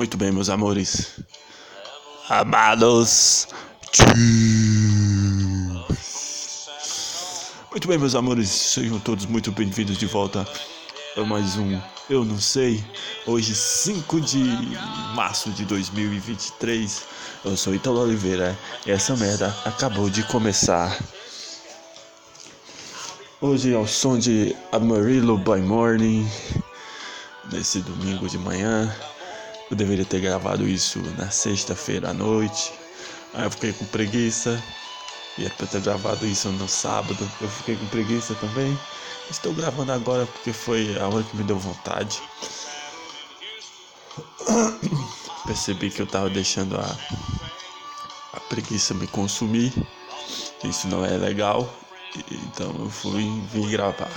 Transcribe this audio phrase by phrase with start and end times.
[0.00, 1.20] Muito bem, meus amores.
[2.26, 3.46] Amados.
[7.70, 8.48] Muito bem, meus amores.
[8.48, 10.48] Sejam todos muito bem-vindos de volta
[11.14, 11.78] a mais um
[12.08, 12.82] Eu Não Sei.
[13.26, 14.42] Hoje, 5 de
[15.14, 17.02] março de 2023.
[17.44, 20.98] Eu sou Italo Oliveira e essa merda acabou de começar.
[23.38, 26.26] Hoje é o som de Amarillo by Morning.
[27.52, 28.90] Nesse domingo de manhã.
[29.70, 32.72] Eu deveria ter gravado isso na sexta-feira à noite.
[33.34, 34.60] Aí eu fiquei com preguiça.
[35.38, 37.30] E é pra ter gravado isso no sábado.
[37.40, 38.76] Eu fiquei com preguiça também.
[39.30, 42.20] Estou gravando agora porque foi a hora que me deu vontade.
[45.46, 46.96] Percebi que eu tava deixando a,
[48.32, 49.72] a preguiça me consumir.
[50.64, 51.72] Isso não é legal.
[52.28, 54.10] Então eu fui vir gravar.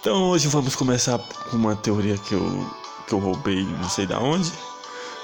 [0.00, 1.16] Então hoje vamos começar
[1.48, 4.52] com uma teoria que eu que eu roubei não sei da onde.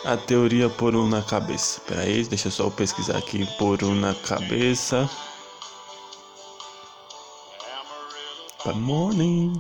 [0.05, 1.80] A teoria por um na cabeça.
[1.80, 3.46] Pera aí, deixa eu só pesquisar aqui.
[3.59, 5.09] Por um na cabeça.
[8.65, 9.59] Good morning.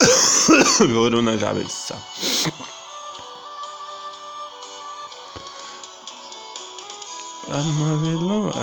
[0.80, 1.96] um na cabeça.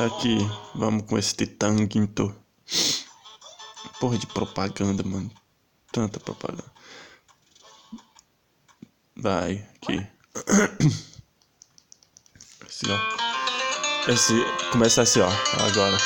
[0.05, 0.38] Aqui,
[0.75, 2.42] vamos com esse tanguinto.
[4.03, 5.31] Porra de propaganda, mano.
[5.89, 6.69] Tanta propaganda.
[9.15, 10.05] Vai, aqui.
[12.67, 14.11] Assim, ó.
[14.11, 14.33] Esse.
[14.73, 15.29] Começa assim, ó.
[15.29, 15.97] Agora.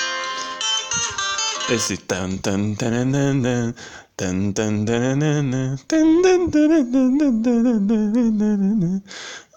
[1.71, 1.97] Esse.
[1.97, 3.73] Tan, tan, tan, tan, tan.
[4.15, 5.47] Tan, tan, tan, tan,
[5.81, 6.21] tan,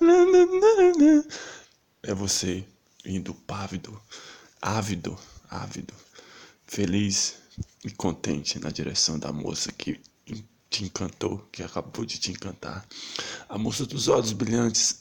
[0.00, 1.04] tan,
[2.04, 2.64] É você
[3.04, 4.00] indo pávido,
[4.62, 5.18] ávido,
[5.50, 5.92] ávido,
[6.66, 7.38] feliz
[7.84, 10.00] e contente na direção da moça que
[10.70, 12.86] te encantou, que acabou de te encantar.
[13.48, 15.00] A moça dos olhos brilhantes,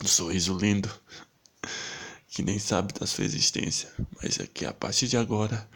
[0.00, 0.88] do sorriso lindo,
[2.28, 3.92] que nem sabe da sua existência,
[4.22, 5.68] mas é que a partir de agora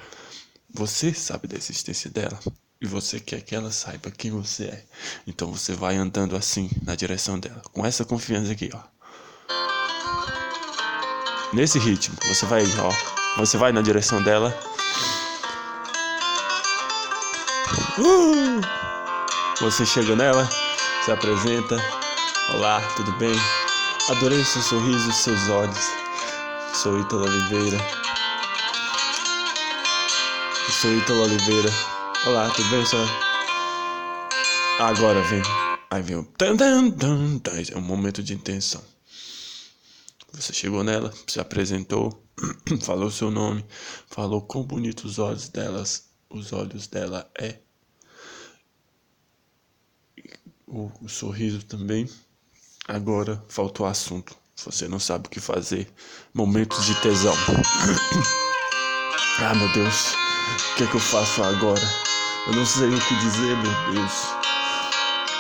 [0.73, 2.39] você sabe da existência dela
[2.81, 4.85] e você quer que ela saiba quem você é.
[5.27, 8.83] Então você vai andando assim na direção dela, com essa confiança aqui, ó.
[11.53, 14.53] Nesse ritmo, você vai, ó, você vai na direção dela
[17.97, 18.61] Uh!
[19.61, 20.49] Você chega nela,
[21.05, 21.77] se apresenta.
[22.53, 23.33] Olá, tudo bem?
[24.11, 25.79] Adorei seu sorriso seus olhos.
[26.75, 27.79] Sou Ítalo Oliveira.
[30.81, 31.71] Sou Ítalo Oliveira.
[32.27, 33.09] Olá, tudo bem, senhor?
[34.81, 35.43] Agora vem.
[35.89, 36.29] Aí vem o.
[37.73, 38.83] É um momento de intenção.
[40.33, 42.27] Você chegou nela, se apresentou,
[42.83, 43.65] falou seu nome,
[44.09, 47.61] falou quão bonitos os olhos delas, os olhos dela é
[50.75, 52.07] o, o sorriso também.
[52.87, 54.37] Agora falta o assunto.
[54.57, 55.89] Você não sabe o que fazer.
[56.33, 57.35] Momentos de tesão.
[59.39, 60.15] ah, meu Deus.
[60.73, 61.83] O que é que eu faço agora?
[62.47, 64.13] Eu não sei o que dizer, meu Deus.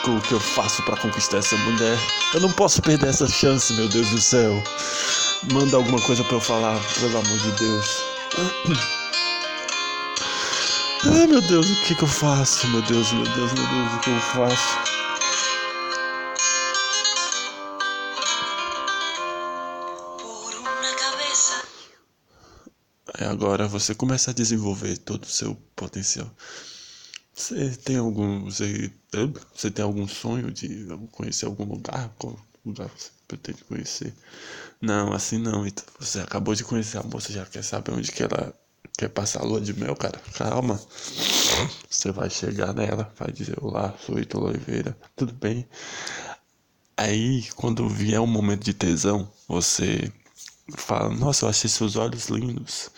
[0.06, 1.98] O que eu faço para conquistar essa mulher?
[2.34, 4.62] Eu não posso perder essa chance, meu Deus do céu.
[5.52, 7.86] Manda alguma coisa para eu falar, pelo amor de Deus.
[11.06, 12.66] Ai, meu Deus, o que que eu faço?
[12.68, 14.93] Meu Deus, meu Deus, meu Deus, o que eu faço?
[23.24, 26.30] Agora você começa a desenvolver todo o seu potencial.
[27.34, 28.44] Você tem algum.
[28.44, 28.92] Você,
[29.54, 32.14] você tem algum sonho de conhecer algum lugar?
[32.18, 34.14] Qual lugar você pretende conhecer?
[34.80, 35.66] Não, assim não.
[35.66, 38.54] Então, você acabou de conhecer a moça, já quer saber onde que ela
[38.96, 40.20] quer passar a lua de mel, cara.
[40.34, 40.80] Calma.
[41.88, 45.66] Você vai chegar nela, vai dizer, olá, sou Ítalo Oliveira, tudo bem?
[46.96, 50.12] Aí, quando vier um momento de tesão, você
[50.72, 52.90] fala, nossa, eu achei seus olhos lindos.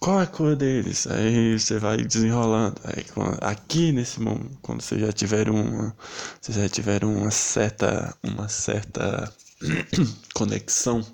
[0.00, 1.06] Qual é a cor deles?
[1.08, 2.80] Aí você vai desenrolando.
[2.84, 3.04] Aí,
[3.40, 5.94] aqui nesse momento, quando você já tiver uma,
[6.40, 9.32] você já tiver uma certa, uma certa
[10.34, 11.04] conexão,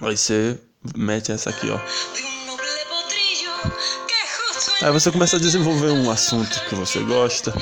[0.00, 0.58] aí você
[0.96, 1.78] mete essa aqui, ó.
[4.82, 7.52] Aí você começa a desenvolver um assunto que você gosta.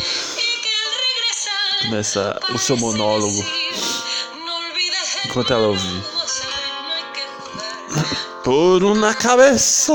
[1.82, 3.44] Começa o seu monólogo
[5.32, 5.75] enquanto ela.
[8.44, 9.94] Por uma cabeça.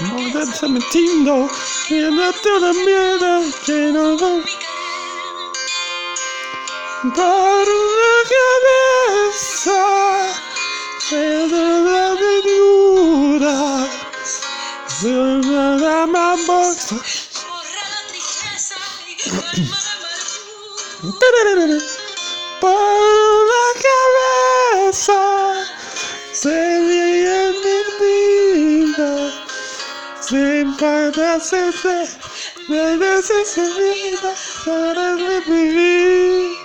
[0.00, 1.50] No está mentindo
[1.90, 4.42] y no te da miedo que no va.
[7.14, 9.47] Por una cabeza
[21.20, 21.78] Tararara.
[22.60, 22.70] Por
[23.52, 25.20] la cabeza
[26.32, 29.12] se veía mi vida.
[30.20, 31.72] Sem padecer,
[32.68, 34.34] merecer ser vida
[34.64, 35.16] para
[35.46, 36.56] viver.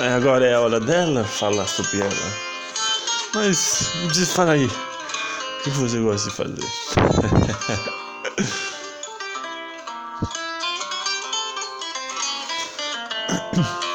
[0.00, 2.32] É, Agora é a hora dela falar sobre ela.
[3.34, 4.66] Mas, diz, fala aí.
[4.66, 7.92] O que você gosta de fazer?
[13.56, 13.80] Mm-hmm.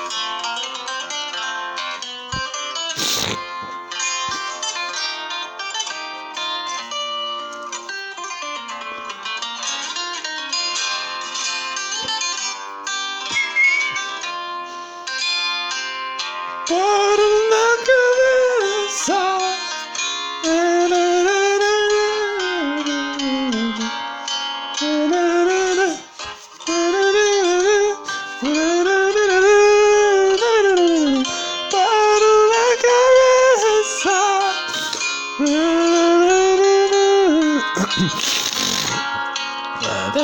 [40.13, 40.19] Não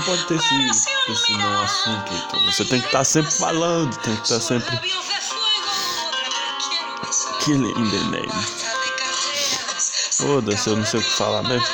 [0.00, 2.44] pode ter esse, esse não assunto, então.
[2.44, 5.02] Você tem que estar sempre falando, tem que estar sempre quiero
[7.00, 7.38] besar.
[7.40, 8.44] killing in the name.
[10.12, 11.66] Foda-se, eu não sei o que falar mesmo.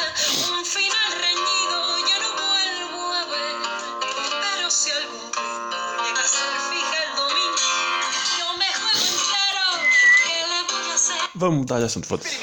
[11.47, 12.37] Vamos mudar de assunto, foda-se.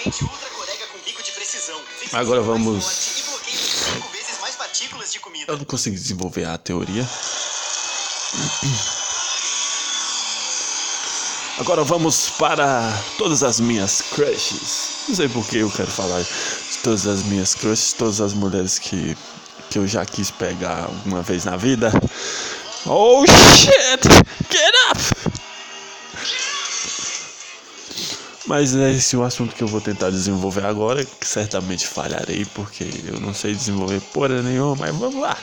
[2.13, 3.41] Agora vamos-.
[5.45, 7.05] Eu não consegui desenvolver a teoria.
[11.59, 15.03] Agora vamos para todas as minhas crushes.
[15.09, 18.79] Não sei por que eu quero falar de todas as minhas crushes, todas as mulheres
[18.79, 19.17] que,
[19.69, 21.91] que eu já quis pegar alguma vez na vida.
[22.85, 24.07] Oh shit!
[24.49, 25.12] Get up!
[28.53, 32.88] Mas é esse o assunto que eu vou tentar desenvolver agora, que certamente falharei, porque
[33.03, 35.35] eu não sei desenvolver porra nenhuma, mas vamos lá.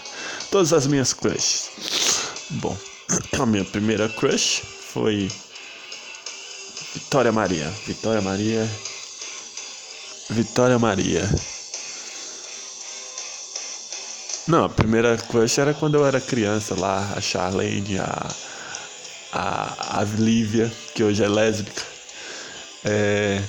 [0.49, 1.71] Todas as minhas crushes.
[2.51, 2.79] Bom,
[3.37, 4.63] a minha primeira crush
[4.93, 5.29] foi
[6.95, 7.69] Vitória Maria.
[7.85, 8.71] Vitória Maria.
[10.31, 11.29] Vitória Maria.
[14.47, 18.29] Não, a primeira crush era quando eu era criança lá, a Charlene, a,
[19.33, 21.90] a, a Lívia, que hoje é lésbica.
[22.85, 23.43] É,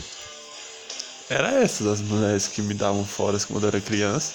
[1.30, 4.34] era essas as mulheres que me davam fora quando eu era criança.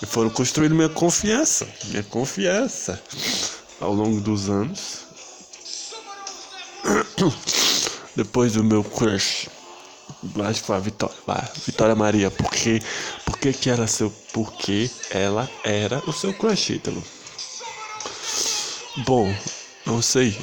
[0.00, 1.68] E foram construindo minha confiança.
[1.86, 3.02] Minha confiança
[3.80, 5.06] ao longo dos anos.
[8.14, 9.48] Depois do meu crush.
[10.44, 11.16] Acho que foi a Vitória.
[11.66, 12.30] Vitória Maria.
[12.30, 12.80] Porque,
[13.24, 14.10] porque que era seu.
[14.32, 17.02] Porque ela era o seu crush, Ítalo.
[18.98, 19.34] Bom,
[19.86, 20.38] não sei.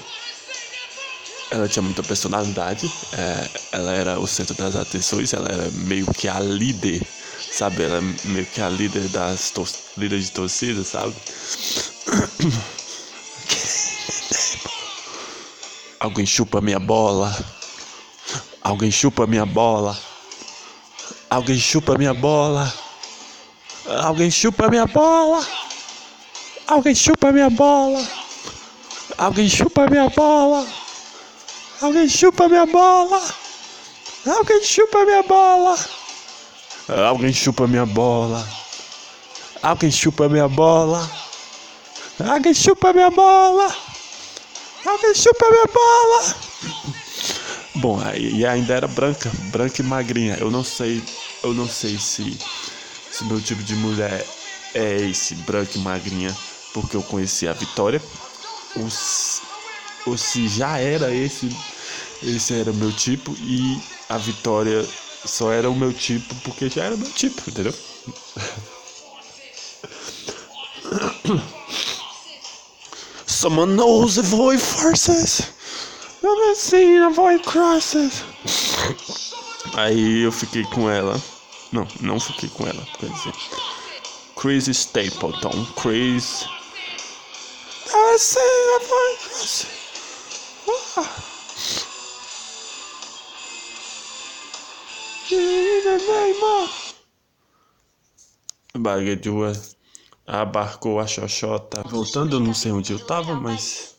[1.52, 2.92] Ela tinha muita personalidade.
[3.14, 5.34] é, ela era o centro das atenções.
[5.34, 7.02] Ela era meio que a líder.
[7.52, 7.84] Sabe?
[7.84, 9.54] Ela é meio que a líder das
[9.98, 11.16] líder de torcida, sabe?
[16.00, 17.36] Alguém chupa minha bola.
[18.62, 19.98] Alguém chupa minha bola.
[21.30, 22.74] Alguém chupa minha bola.
[23.86, 25.46] Alguém chupa minha bola.
[26.68, 28.08] Alguém chupa minha bola.
[29.18, 30.68] Alguém chupa minha bola.
[31.82, 33.22] Alguém chupa minha bola.
[34.28, 35.78] Alguém chupa minha bola.
[37.08, 38.48] Alguém chupa minha bola.
[39.62, 41.10] Alguém chupa minha bola.
[42.28, 43.76] Alguém chupa minha bola.
[44.86, 46.36] Alguém chupa minha bola.
[47.76, 50.38] Bom, e ainda era branca, branca e magrinha.
[50.40, 51.02] Eu não sei,
[51.44, 52.38] eu não sei se
[53.20, 54.26] se meu tipo de mulher
[54.74, 56.34] é esse, branca e magrinha,
[56.74, 58.02] porque eu conheci a Vitória,
[58.78, 59.42] ou se,
[60.06, 61.50] ou se já era esse,
[62.24, 63.80] esse era o meu tipo e
[64.10, 64.86] a Vitória
[65.26, 67.74] só era o meu tipo porque já era o meu tipo, entendeu?
[73.26, 75.42] Someone knows the void forces.
[76.22, 78.24] I'm seeing a void crosses.
[79.76, 81.22] Aí eu fiquei com ela.
[81.72, 83.34] Não, não fiquei com ela, quer dizer.
[84.36, 85.66] Chris Stapleton.
[85.76, 86.46] Chris.
[87.94, 89.29] I see a void
[91.00, 91.30] of.
[98.76, 99.76] Baguette was.
[100.28, 101.84] abarcou a xoxota.
[101.88, 103.96] Voltando, eu não sei onde eu tava, mas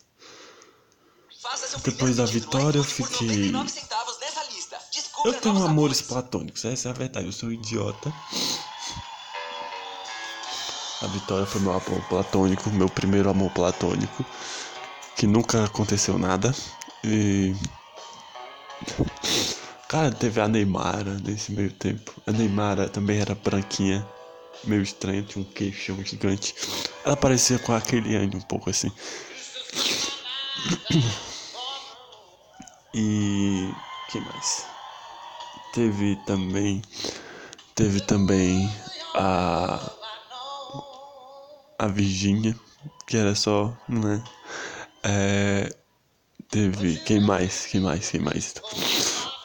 [1.83, 4.79] Depois da vitória, eu fiquei- 99 centavos nessa lista.
[4.93, 7.27] Descubra eu tenho amores platônicos, essa é a verdade.
[7.27, 8.13] Eu sou um idiota.
[11.03, 14.25] A Vitória foi meu amor platônico, meu primeiro amor platônico,
[15.17, 16.55] que nunca aconteceu nada.
[17.05, 17.55] E.
[19.89, 22.13] Cara, teve a Neymara nesse meio tempo.
[22.27, 24.07] A Neymara também era branquinha,
[24.65, 26.55] meio estranha, tinha um queixão gigante.
[27.05, 28.91] Ela parecia com a Kellyanne um pouco assim.
[32.95, 33.73] E.
[34.11, 34.67] que mais?
[35.73, 36.83] Teve também.
[37.75, 38.71] Teve também
[39.15, 39.91] a.
[41.79, 42.55] A Virgínia,
[43.07, 43.75] que era só.
[43.89, 44.23] né?
[45.03, 45.75] É,
[46.51, 46.97] teve.
[47.01, 47.67] Quem mais?
[47.67, 48.11] Quem mais?
[48.11, 48.55] Quem mais?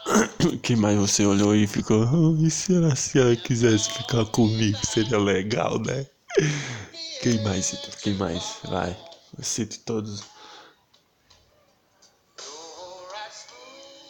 [0.62, 2.04] Quem mais você olhou e ficou.
[2.12, 4.78] "Oh, e será se ela quisesse ficar comigo?
[4.86, 6.06] Seria legal, né?
[7.22, 7.72] Quem mais?
[8.02, 8.58] Quem mais?
[8.66, 8.96] Vai.
[9.42, 10.24] Cite todos.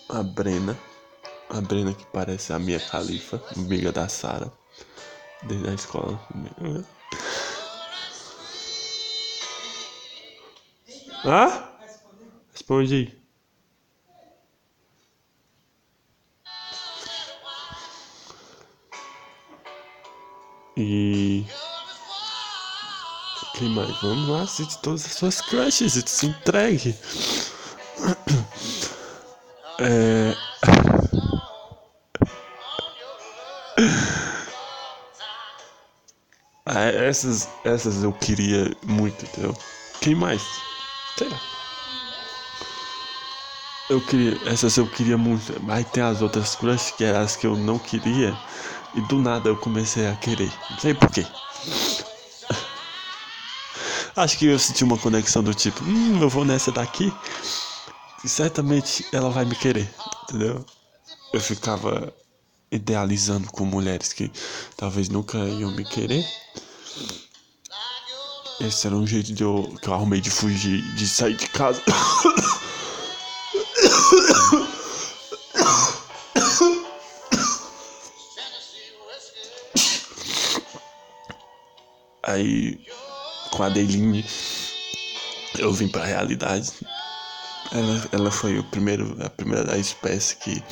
[0.10, 0.78] A Brena.
[1.50, 4.52] A Brena que parece a minha califa, amiga da Sara.
[5.44, 6.20] Desde a escola.
[11.24, 11.75] Hã?
[12.66, 13.26] Responde aí.
[20.76, 21.46] E.
[23.54, 23.96] Quem mais?
[24.02, 26.96] Vamos lá, cite todas as suas crushes e se entregue.
[29.80, 30.36] É.
[36.66, 39.56] Ah, essas, essas eu queria muito, entendeu?
[40.02, 40.42] Quem mais?
[41.16, 41.55] Sei lá.
[43.88, 47.46] Eu queria, essas eu queria muito, mas tem as outras crushes que eram as que
[47.46, 48.36] eu não queria
[48.96, 50.52] e do nada eu comecei a querer.
[50.72, 51.26] Não sei porquê.
[54.16, 57.14] Acho que eu senti uma conexão do tipo, hum, eu vou nessa daqui
[58.24, 59.88] e certamente ela vai me querer,
[60.24, 60.66] entendeu?
[61.32, 62.12] Eu ficava
[62.72, 64.32] idealizando com mulheres que
[64.76, 66.26] talvez nunca iam me querer.
[68.60, 71.84] Esse era um jeito de eu, que eu arrumei de fugir, de sair de casa.
[82.24, 82.80] Aí,
[83.52, 84.26] com a Adeline,
[85.60, 86.74] eu vim pra realidade.
[87.72, 90.64] Ela, ela foi o primeiro, a primeira da espécie que.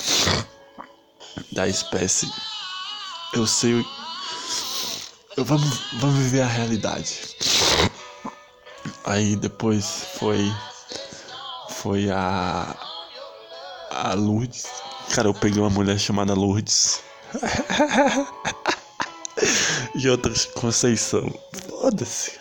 [1.51, 2.29] Da espécie.
[3.33, 3.85] Eu sei.
[5.37, 7.35] Eu, vamos, vamos viver a realidade.
[9.05, 10.51] Aí depois foi.
[11.69, 12.75] Foi a.
[13.93, 14.65] A Lourdes.
[15.13, 17.01] Cara, eu peguei uma mulher chamada Lourdes.
[19.95, 21.31] e outra Conceição.
[21.69, 22.39] Foda-se.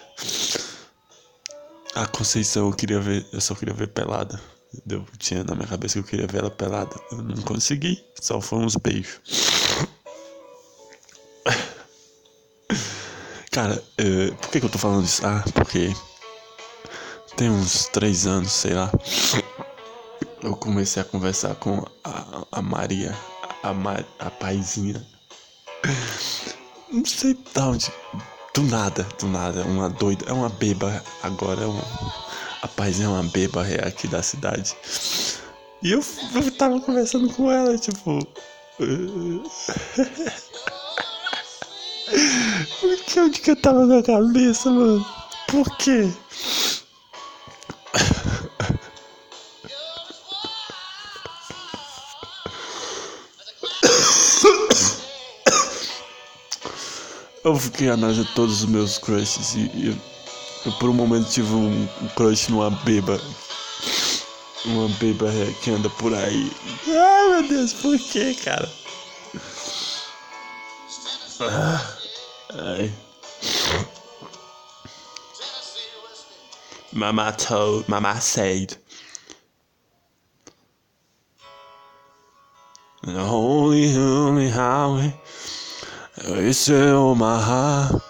[1.94, 4.40] A Conceição eu queria ver, eu só queria ver pelada.
[4.74, 5.04] Entendeu?
[5.18, 6.96] Tinha na minha cabeça que eu queria ver ela pelada.
[7.10, 9.20] Eu não consegui, só foi uns beijos.
[13.50, 15.20] Cara, eh, por que, que eu tô falando isso?
[15.26, 15.94] Ah, porque
[17.36, 18.90] tem uns três anos, sei lá.
[20.42, 23.16] Eu comecei a conversar com a, a Maria,
[23.62, 25.00] a, Ma, a paizinha.
[26.90, 27.92] Não sei de onde.
[28.52, 29.62] Do nada, do nada.
[29.62, 30.24] Uma doida.
[30.28, 31.62] É uma beba agora.
[31.62, 31.84] É uma,
[32.60, 34.74] a paizinha é uma beba é aqui da cidade.
[35.80, 38.18] E eu, eu tava conversando com ela, tipo.
[42.80, 45.06] Por que onde que eu tava na cabeça, mano?
[45.46, 46.10] Por quê?
[57.52, 60.00] Eu fiquei analisando todos os meus crushes e, e
[60.64, 63.20] eu, por um momento tive um, um crush numa beba.
[64.64, 65.26] Uma beba
[65.60, 66.50] que anda por aí.
[66.88, 68.72] Ai meu Deus, por que, cara?
[71.40, 71.96] Ah,
[72.54, 72.90] ai.
[76.90, 78.78] Mama told, Mama said.
[83.02, 85.14] The holy, holy highway.
[86.24, 88.00] It's in my heart.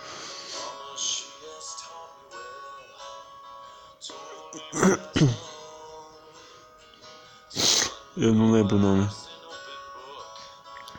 [8.14, 9.08] Eu não lembro o nome.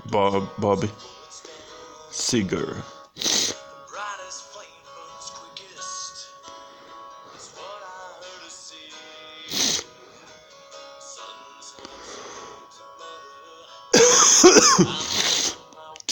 [0.05, 0.49] Bob.
[0.57, 0.91] Bob.
[2.09, 2.83] Seeger.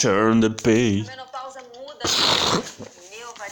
[0.02, 1.08] Turn the page.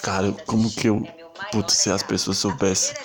[0.03, 1.07] Cara, como que eu.
[1.53, 2.97] Putz, se as pessoas soubessem.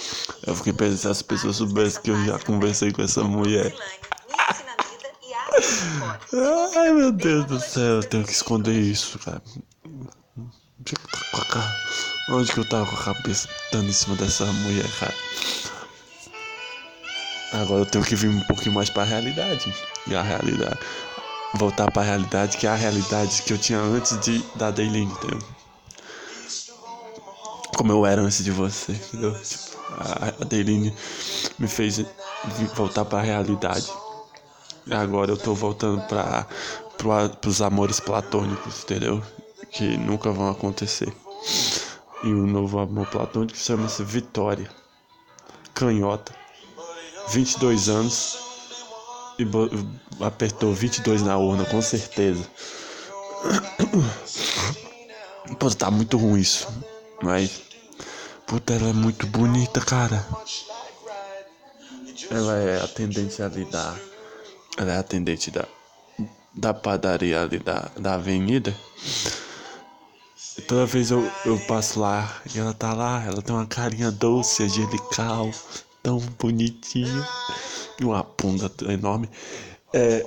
[0.47, 3.71] Eu fiquei pensando, se as pessoas soubessem que eu já conversei com essa mulher.
[6.75, 9.43] Ai meu Deus do céu, eu tenho que esconder isso, cara-
[12.29, 15.13] Onde que eu tava com a cabeça dando em cima dessa mulher, cara?
[17.53, 19.71] Agora eu tenho que vir um pouquinho mais pra realidade.
[20.07, 20.79] E a realidade.
[21.57, 25.39] Voltar pra realidade, que é a realidade que eu tinha antes de da Daylin, entendeu?
[27.77, 29.33] Como eu era antes de você, entendeu?
[29.41, 30.93] Tipo, a, a Daylin
[31.57, 32.03] me fez
[32.75, 33.89] voltar pra realidade.
[34.85, 36.45] E agora eu tô voltando pra,
[36.97, 39.21] pro, pros amores platônicos, entendeu?
[39.71, 41.11] Que nunca vão acontecer.
[42.23, 44.69] E o novo amor platônico chama-se Vitória.
[45.73, 46.33] Canhota.
[47.29, 48.44] 22 anos.
[49.37, 49.45] E
[50.23, 52.45] apertou 22 na urna, com certeza.
[55.59, 56.67] Pô, tá muito ruim isso.
[57.21, 57.61] Mas.
[58.47, 60.25] Puta, ela é muito bonita, cara.
[62.29, 63.95] Ela é atendente ali da.
[64.77, 65.65] Ela é atendente da.
[66.53, 68.73] Da padaria ali da, da avenida.
[70.57, 74.09] E toda vez eu, eu passo lá e ela tá lá, ela tem uma carinha
[74.09, 75.51] doce, angelical,
[76.01, 77.27] tão bonitinha.
[77.99, 79.29] E uma bunda enorme.
[79.93, 80.25] É.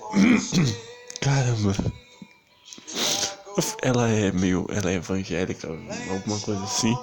[1.21, 1.75] Caramba.
[3.83, 4.67] Ela é meio.
[4.71, 6.97] Ela é evangélica, alguma coisa assim.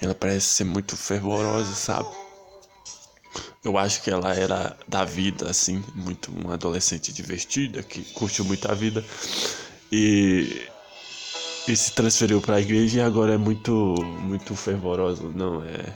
[0.00, 2.08] Ela parece ser muito fervorosa, sabe?
[3.62, 8.70] Eu acho que ela era da vida, assim, muito uma adolescente divertida, que curtiu muito
[8.70, 9.04] a vida.
[9.92, 10.66] E,
[11.68, 15.22] e se transferiu pra igreja e agora é muito, muito fervorosa.
[15.34, 15.92] Não, é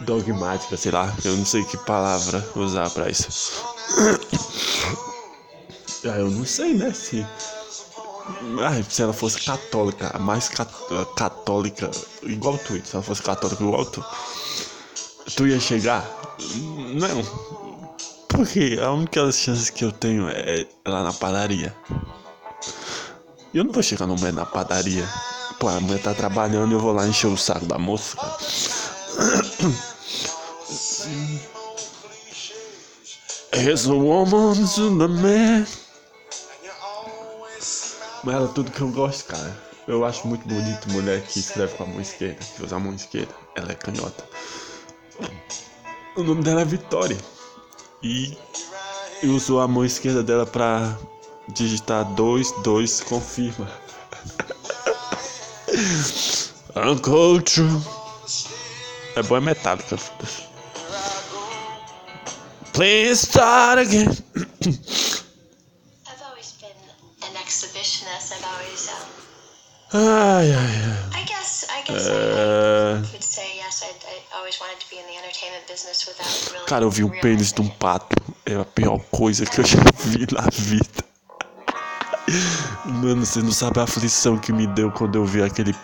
[0.00, 1.12] dogmática, sei lá.
[1.24, 3.28] Eu não sei que palavra usar pra isso.
[6.04, 7.26] Ah, eu não sei, né, se...
[8.62, 10.70] Ai, se ela fosse católica, a mais cat-
[11.16, 11.90] católica,
[12.22, 14.04] igual tu, se ela fosse católica igual tu,
[15.36, 16.04] tu ia chegar?
[16.94, 17.22] Não.
[18.28, 21.74] Porque a única chance que eu tenho é lá na padaria.
[23.54, 25.08] Eu não vou chegar no mulher na padaria.
[25.58, 28.36] Pô, a mulher tá trabalhando e eu vou lá encher o saco da moça, cara.
[33.52, 35.66] Here's a woman to the man.
[38.22, 39.56] Mas ela é tudo que eu gosto, cara.
[39.88, 42.92] Eu acho muito bonito mulher que escreve com a mão esquerda, que usa a mão
[42.94, 43.32] esquerda.
[43.54, 44.24] Ela é canhota.
[46.16, 47.16] O nome dela é Vitória.
[48.02, 48.36] E
[49.22, 50.98] eu uso a mão esquerda dela pra
[51.48, 53.70] digitar 2, 2, confirma.
[56.76, 57.95] Uncle True.
[59.16, 60.42] É boa é metálica, foda-se.
[62.74, 64.10] Please start again.
[64.66, 66.76] I've always been
[67.22, 68.32] an exhibitionist.
[68.32, 69.16] I've always, um,
[69.94, 70.76] Ai, ai,
[71.14, 71.22] ai.
[71.22, 72.98] I guess, I guess É...
[72.98, 73.82] I could say yes.
[73.82, 76.66] I, I always wanted to be in the entertainment business without really.
[76.66, 78.14] Cara, eu vi o pênis de um pato.
[78.44, 81.02] É a pior coisa que eu já vi na vida.
[82.84, 85.74] Mano, você não sabe a aflição que me deu quando eu vi aquele.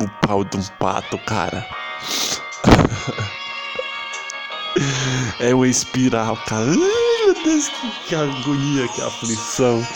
[0.00, 1.64] O pau de um pato, cara.
[5.40, 6.70] É uma espiral, cara.
[6.70, 9.86] Ai, meu Deus, que, que agonia, que aflição.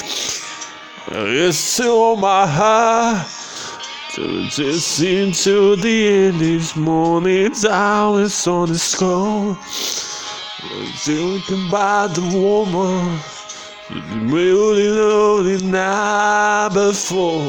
[1.11, 3.27] It's all my heart.
[4.15, 9.57] To just into the end this morning on the skull.
[11.07, 13.21] You can buy the woman.
[13.91, 17.43] You really it now before.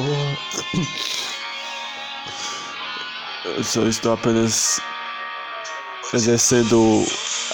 [3.64, 4.80] Só estou apenas
[6.14, 7.06] exercendo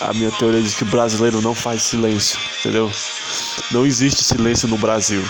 [0.01, 2.91] a minha teoria de que o brasileiro não faz silêncio, entendeu?
[3.71, 5.23] Não existe silêncio no Brasil.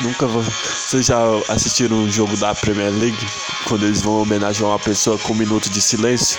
[0.00, 0.42] Nunca vou.
[0.42, 3.26] Vocês já assistiram um jogo da Premier League?
[3.68, 6.38] Quando eles vão homenagear uma pessoa com um minuto de silêncio?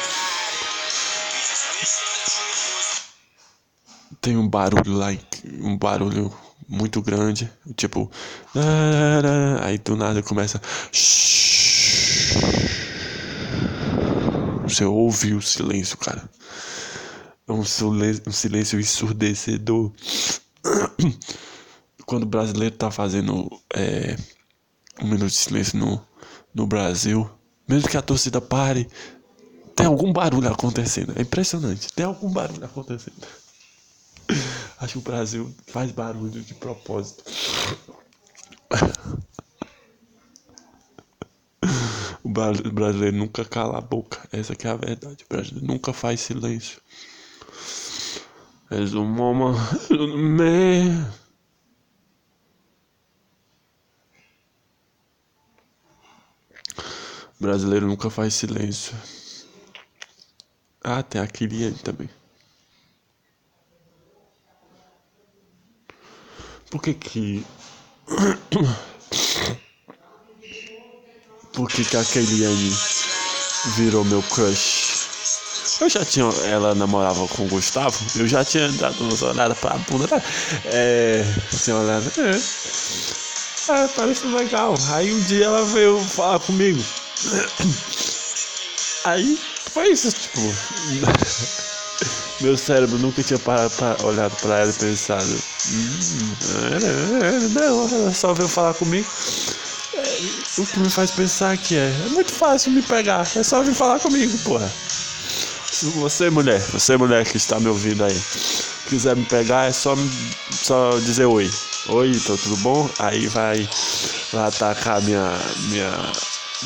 [4.21, 5.15] Tem um barulho lá,
[5.61, 6.33] um barulho
[6.67, 8.11] muito grande, tipo.
[9.61, 10.61] Aí do nada começa.
[14.67, 16.29] Você ouve o silêncio, cara.
[17.47, 19.91] É um silêncio, um silêncio ensurdecedor.
[22.05, 24.15] Quando o brasileiro tá fazendo é,
[25.01, 26.01] um minuto de silêncio no,
[26.53, 27.29] no Brasil,
[27.67, 28.87] mesmo que a torcida pare,
[29.75, 31.13] tem algum barulho acontecendo.
[31.17, 31.87] É impressionante.
[31.93, 33.15] Tem algum barulho acontecendo.
[34.79, 37.23] Acho que o Brasil faz barulho de propósito.
[42.35, 44.19] O bra- o brasileiro nunca cala a boca.
[44.29, 45.23] Essa que é a verdade.
[45.23, 46.81] O brasileiro nunca faz silêncio.
[48.79, 49.57] És um moment
[50.37, 51.11] man.
[57.39, 58.93] Brasileiro nunca faz silêncio.
[60.81, 62.09] Ah, tem a Kiliane também.
[66.69, 67.43] Por que que.
[71.55, 72.73] Por que que a Kiliane
[73.77, 75.07] virou meu crush?
[75.81, 76.25] Eu já tinha.
[76.45, 77.97] Ela namorava com o Gustavo.
[78.15, 80.07] Eu já tinha dado umas olhadas pra bunda.
[80.15, 80.21] né?
[80.65, 81.25] É.
[81.63, 82.11] Tinha olhado.
[82.17, 82.39] É.
[83.69, 84.75] Ah, parece legal.
[84.91, 86.83] Aí um dia ela veio falar comigo.
[89.05, 89.39] Aí
[89.73, 90.39] foi isso, tipo.
[92.41, 95.25] Meu cérebro nunca tinha parado pra, olhado pra ela e pensado.
[95.71, 96.35] Hum,
[97.23, 99.07] é, é, não, ela só veio falar comigo.
[100.57, 101.93] O que me faz pensar que é.
[102.05, 103.27] É muito fácil me pegar.
[103.35, 104.71] É só vir falar comigo, porra.
[105.69, 108.21] Se você, mulher, você, mulher que está me ouvindo aí,
[108.87, 109.93] quiser me pegar, é só,
[110.49, 111.51] só dizer oi.
[111.89, 112.89] Oi, tá tudo bom?
[112.99, 113.67] Aí vai,
[114.31, 115.37] vai atacar minha.
[115.67, 115.91] minha.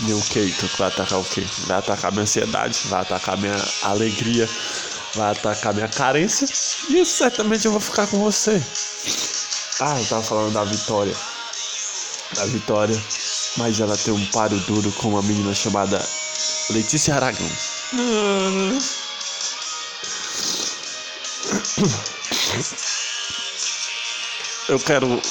[0.04, 0.54] meu quê?
[0.60, 1.43] Tu vai atacar o quê?
[1.65, 4.47] Vai atacar minha ansiedade, vai atacar minha alegria,
[5.15, 6.47] vai atacar minha carência.
[6.89, 8.62] E certamente eu vou ficar com você.
[9.80, 11.15] Ah, eu tava falando da Vitória.
[12.36, 13.02] Da Vitória.
[13.57, 16.03] Mas ela tem um paro duro com uma menina chamada
[16.69, 17.49] Letícia Aragão.
[24.67, 25.21] Eu quero.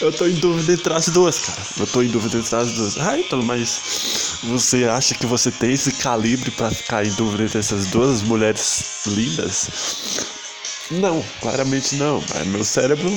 [0.00, 1.62] Eu tô em dúvida entre as duas, cara.
[1.78, 2.98] Eu tô em dúvida entre as duas.
[2.98, 7.58] Ah, então, mas você acha que você tem esse calibre pra ficar em dúvida entre
[7.58, 9.68] essas duas mulheres lindas?
[11.00, 12.22] Não, claramente não.
[12.34, 13.10] Mas meu cérebro.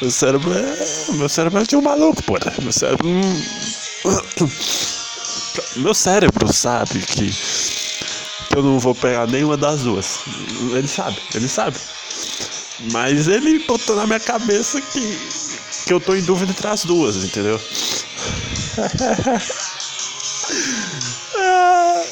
[0.00, 1.12] Meu cérebro é.
[1.14, 2.52] Meu cérebro é de um maluco, porra.
[2.62, 3.06] Meu cérebro.
[5.76, 7.34] Meu cérebro sabe que
[8.56, 10.20] eu não vou pegar nenhuma das duas.
[10.72, 11.76] Ele sabe, ele sabe.
[12.92, 15.18] Mas ele botou na minha cabeça que,
[15.86, 17.60] que eu tô em dúvida entre as duas, entendeu?
[21.36, 22.02] Ah,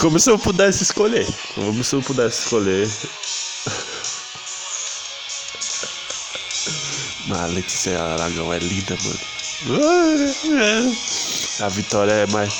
[0.00, 1.26] Como se eu pudesse escolher.
[1.54, 2.88] Como se eu pudesse escolher.
[7.30, 9.20] A Letícia Aragão é linda, mano.
[11.60, 12.52] A Vitória é mais.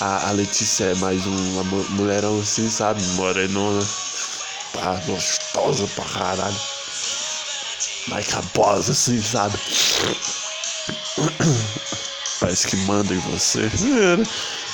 [0.00, 3.02] A, a Letícia é mais uma mu- mulherão assim, sabe?
[3.14, 3.86] Morenona.
[4.72, 6.56] Pá, gostosa pra caralho.
[8.08, 9.58] Mais cabosa assim, sabe?
[12.40, 13.70] Parece que manda em você.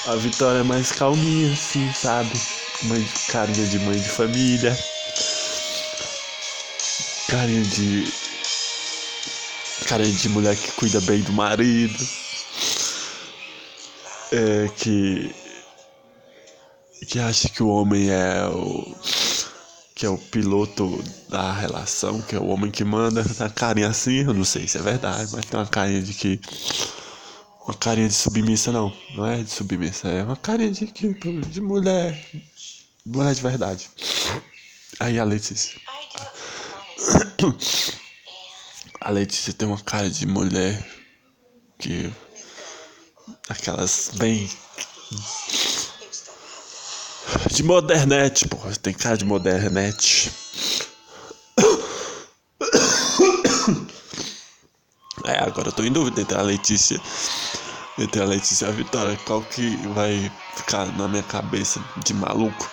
[0.07, 2.31] A Vitória é mais calminha assim, sabe?
[2.85, 4.79] Mãe, carinha de mãe de família.
[7.29, 8.13] Carinha de.
[9.89, 11.99] Carinha de mulher que cuida bem do marido.
[14.31, 15.35] É que.
[17.07, 18.95] Que acha que o homem é o.
[19.95, 23.25] Que é o piloto da relação, que é o homem que manda.
[23.25, 26.13] Tem uma carinha assim, eu não sei se é verdade, mas tem uma carinha de
[26.13, 26.39] que.
[27.67, 28.93] Uma carinha de submissa, não.
[29.15, 31.15] Não é de submissa, é uma carinha de que.
[31.15, 32.23] De mulher.
[33.07, 33.89] Mulher de verdade.
[35.01, 35.81] Aí a Letícia.
[39.01, 40.85] A Letícia tem uma cara de mulher
[41.79, 42.13] que.
[43.49, 44.51] Aquelas bem.
[47.53, 48.75] De modernete, porra.
[48.77, 50.33] Tem cara de modernete.
[55.25, 57.01] É, agora eu tô em dúvida entre a Letícia.
[57.99, 59.17] Entre a Letícia e a Vitória.
[59.25, 62.69] Qual que vai ficar na minha cabeça de maluco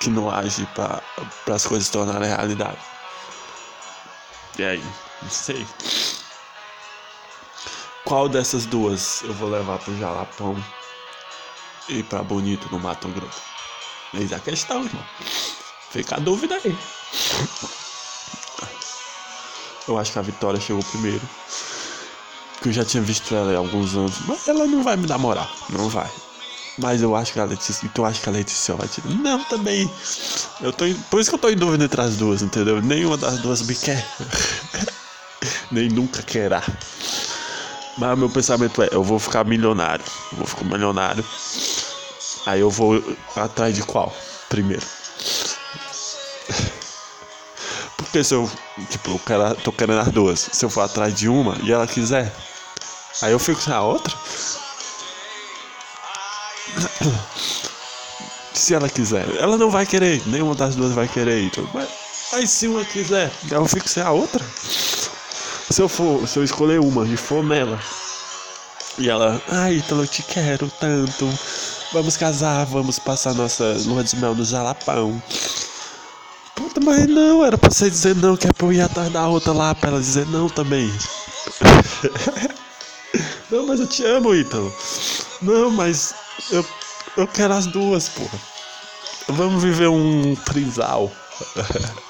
[0.00, 1.02] que não age para
[1.54, 2.91] as coisas se tornarem realidade?
[4.58, 4.84] E aí?
[5.22, 5.66] Não sei.
[8.04, 10.62] Qual dessas duas eu vou levar pro Jalapão
[11.88, 13.42] e pra Bonito no Mato Grosso?
[14.14, 15.04] Eis a questão, irmão.
[15.90, 16.76] Fica a dúvida aí.
[19.88, 21.22] Eu acho que a Vitória chegou primeiro.
[22.54, 24.18] Porque eu já tinha visto ela há alguns anos.
[24.26, 25.48] Mas ela não vai me dar moral.
[25.70, 26.10] Não vai.
[26.78, 27.90] Mas eu acho que a Letícia.
[27.94, 29.08] Eu acho que a Letícia vai tirar.
[29.10, 29.90] Não, também.
[30.60, 32.80] Eu tô Por isso que eu tô em dúvida entre as duas, entendeu?
[32.80, 34.06] Nenhuma das duas me quer.
[35.70, 36.62] Nem nunca querá.
[37.98, 40.04] Mas meu pensamento é, eu vou ficar milionário.
[40.32, 41.24] Eu vou ficar milionário.
[42.46, 43.02] Aí eu vou
[43.36, 44.14] atrás de qual?
[44.48, 44.86] Primeiro.
[47.96, 48.50] Porque se eu,
[48.90, 50.48] tipo, eu quero, tô querendo as duas.
[50.52, 52.34] Se eu for atrás de uma e ela quiser,
[53.20, 54.14] aí eu fico sem a outra.
[58.54, 61.44] Se ela quiser, ela não vai querer, nenhuma das duas vai querer.
[61.44, 61.88] Então, mas,
[62.32, 64.44] mas se uma quiser, eu fico sem a outra.
[65.70, 67.80] Se eu for, se eu escolher uma e for nela,
[68.98, 71.28] e ela, ai, Ítalo, eu te quero tanto.
[71.92, 75.22] Vamos casar, vamos passar nossa lua de mel no Jalapão.
[76.54, 79.26] Puta, mas não, era pra você dizer não, que é pra eu ir atrás da
[79.26, 80.92] outra lá, pra ela dizer não também.
[83.50, 84.72] Não, mas eu te amo, Ítalo.
[85.42, 86.14] Não, mas
[86.50, 86.64] eu,
[87.16, 88.38] eu quero as duas, porra.
[89.28, 91.10] Vamos viver um trisal.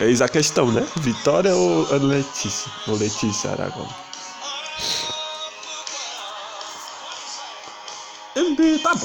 [0.00, 0.84] Eis a questão, né?
[0.96, 2.70] Vitória ou Letícia?
[2.88, 3.88] Ou Letícia Aragão?
[8.84, 9.00] Tá bom.